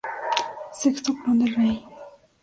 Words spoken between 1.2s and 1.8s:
de Rei.